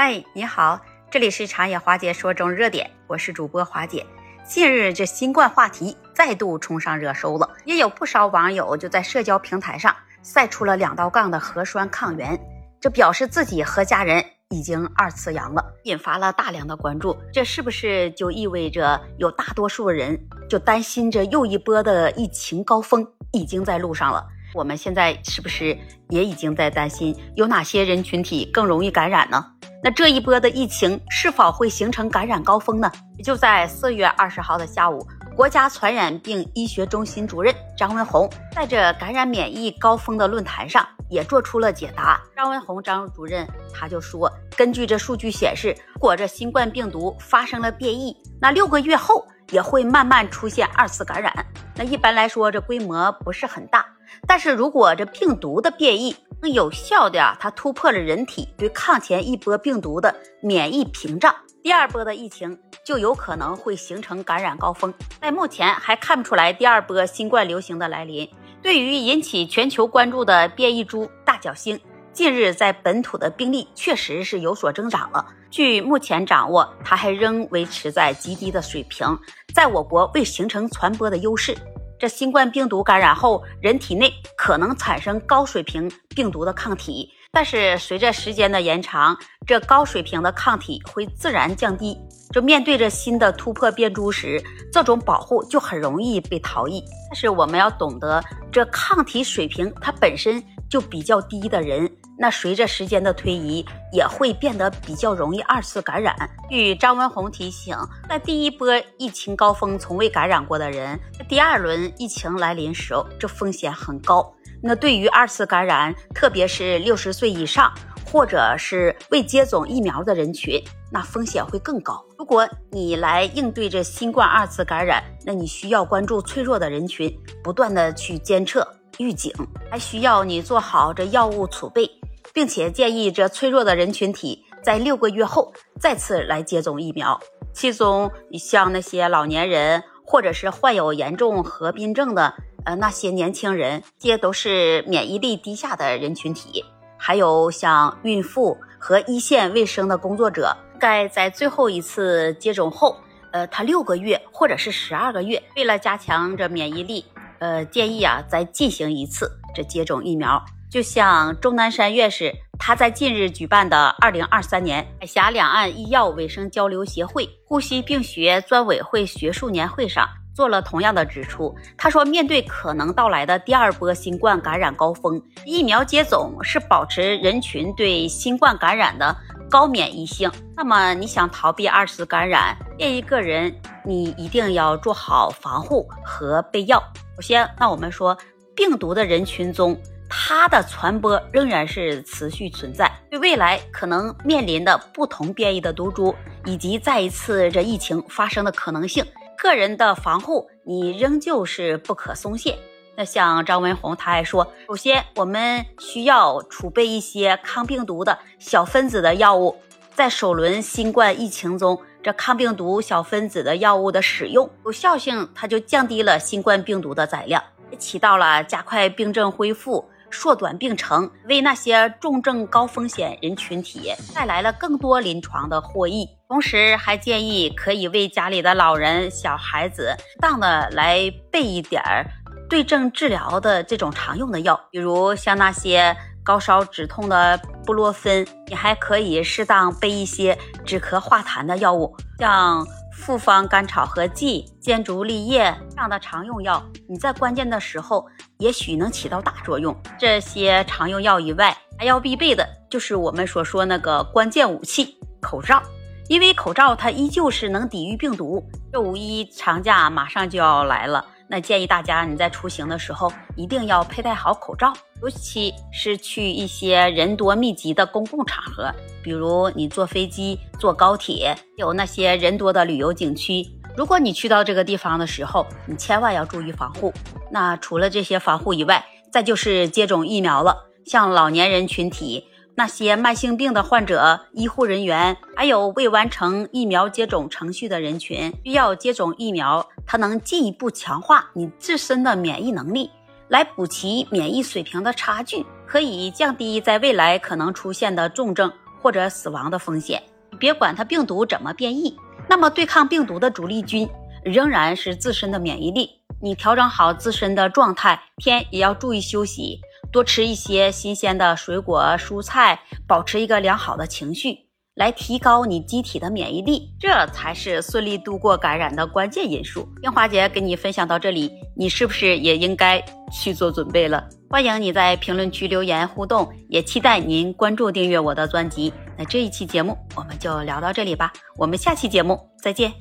[0.00, 4.06] 嗨，你好，这里是长野华姐说中热点，我是主播华姐。
[4.44, 9.92] 近日，这新冠话题再度冲上热搜了，也有不少网友就在社交平台上
[10.22, 12.38] 晒出了两道杠的核酸抗原，
[12.80, 17.16] 这表示自己和家人已经二次阳了，引发了大量的关注。
[17.32, 20.16] 这是不是就意味着有大多数人
[20.48, 24.24] 就担心着又一波的疫情高峰已经在路上了？
[24.54, 25.76] 我们现在是不是
[26.08, 29.44] 也已经在担心有哪些人群体更容易感染呢？
[29.82, 32.90] 那这一波的疫情是否会形成感染高峰呢？
[33.22, 35.06] 就在四月二十号的下午，
[35.36, 42.20] 国家传染病医学中心主任张文宏在这感染免疫高峰的论坛上也做出了解答。
[42.34, 51.32] 张文宏张主任他就说，根据这数据显示，如果这新冠病毒发生了变异，那六个月后也会慢慢出现二次感染。
[51.76, 53.84] 那一般来说，这规模不是很大。
[54.26, 64.92] 但是如果这病毒的变异能有效的啊，它突破了人体对抗前一波病毒的免疫屏障，第二波的疫情就有可能会形成感染高峰。
[65.20, 68.28] 在目前还看不出来第二波新冠流行的来临。
[68.60, 71.80] 对于引起全球关注的变异株大角星，
[72.12, 75.24] 近日在本土的病例确实是有所增长了。
[75.50, 79.16] 据目前掌握，它还仍维持在极低的水平，
[79.54, 81.56] 在我国未形成传播的优势。
[81.98, 91.98] 这新冠病毒感染后，人体内可能产生高水平病毒的抗体，但是随着时间的延长，这高水平的抗体会自然降低。
[92.30, 96.84] 就面对着新的突破变株时，这种保护就很容易被逃逸。
[97.10, 101.90] 但是我们要懂得，这抗体水平它本身就比较低的人。
[102.18, 106.14] 那随着时间的推移，也会变得比较容易二次感染。
[106.50, 107.76] 据张文宏提醒，
[108.08, 114.34] 在第一波疫情高峰从未感染过的人，第二轮疫情来临时，这风险很高。
[114.60, 117.72] 那对于二次感染，特别是六十岁以上
[118.04, 122.04] 或者是未接种疫苗的人群，那风险会更高。
[122.18, 128.66] 如果你来应对这新冠二次感染，那你需要关注脆弱的人群，不断的去监测
[128.98, 129.32] 预警，
[129.70, 131.90] 还需要你做好这药物储备。
[132.34, 137.18] 并且建议这脆弱的人群体在六个月后再次来接种疫苗。
[137.52, 138.08] 其中，
[138.38, 142.32] 像那些老年人，或者是患有严重合并症的
[142.64, 146.64] 呃那些年轻人，这些都是免疫力低下的人群体。
[146.96, 152.96] 还有像孕妇和一线卫生的工作者，该在最后一次接种后，
[153.32, 157.04] 呃，他六个月或者是十二个月，为了加强这免疫力，
[157.38, 160.42] 呃，建议啊再进行一次这接种疫苗。
[160.70, 171.54] 就像钟南山院士，他在近日举办的二零二三年海峡两岸医药卫生交流协会呼吸病学专委会学术年会上做了同样的指出。
[171.78, 179.16] 他说，面对可能到来的第二波新冠感染高峰，疫苗接种是保持人群对新冠感染的
[179.50, 180.30] 高免疫性。
[180.54, 183.50] 那么，你想逃避二次感染，建议个人
[183.88, 186.78] 你一定要做好防护和备药。
[187.16, 188.14] 首先，那我们说
[188.54, 189.74] 病毒的人群中。
[190.10, 196.14] 它的传播仍然是持续存在，对未来可能面临的不同变异的毒株，
[196.46, 199.04] 以及再一次这疫情发生的可能性，
[199.36, 202.58] 个人的防护你仍旧是不可松懈。
[202.96, 209.60] 那像张文宏他还说，首先我们需要储备一些抗病毒的小分子的药物，
[209.98, 217.42] 在首轮新冠疫情中，这抗病毒小分子的药物的使用有效性，它就降低了新冠病毒的载量，
[217.80, 219.84] 起到了加快病症恢复。
[220.12, 226.08] 缩短病程，为那些重症高风险人群体带来了更多临床的获益。
[226.28, 232.06] 同时，还建议可以为家里的老人、小孩子适当的来备一点儿
[232.48, 235.94] 对症治疗的这种常用的药，比如像那些
[236.28, 242.66] 高烧止痛的布洛芬，你还可以适当备一些止咳化痰的药物，像。
[243.00, 248.04] 复方甘草和剂、坚竹利叶这样的常用药，你在关键的时候
[248.38, 249.74] 也许能起到大作用。
[249.96, 255.62] 这些常用药以外，还要必备的就是我们所说那个关键武器——口罩，
[256.08, 258.44] 因为口罩它依旧是能抵御病毒。
[258.72, 261.06] 这五一长假马上就要来了。
[261.28, 264.72] 那建议大家你在出行的时候一定要佩戴好口罩，
[265.02, 268.72] 尤其是去一些人多密集的公共场合，
[269.02, 273.46] 比如你坐飞机、坐高铁，有那些人多的旅游景区。
[273.76, 276.92] 如果你去到这个地方的时候，你千万要注意防护。
[277.30, 282.24] 那除了这些防护以外，再就是接种疫苗了，像老年人群体。
[282.56, 292.90] 那些慢性病的患者、医护人员，还有未完成疫苗接种程序的人群，需要接种疫苗，它能进一步强化你自身的免疫能力，
[293.28, 298.52] 来补齐免疫水平的差距，可以降低在未来可能出现的重症
[298.82, 300.02] 或者死亡的风险。
[300.38, 301.96] 别管它病毒怎么变异，
[302.28, 303.88] 那么对抗病毒的主力军
[304.22, 305.90] 仍然是自身的免疫力。
[306.20, 309.58] 你调整好自身的状态，天也要注意休息，
[309.90, 314.38] 多吃一些新鲜的水果蔬菜，保持一个良好的情绪，
[314.78, 319.68] 来提高你机体的免疫力，这才是顺利度过感染的关键因素。
[319.82, 322.82] 英华姐跟你分享到这里，你是不是也应该
[323.12, 324.08] 去做准备了？
[324.30, 328.72] 欢迎你在评论区留言互动，也期待您关注订阅我的专辑。
[328.96, 332.72] 那这一期节目我们就聊到这里吧，我们下期节目再见。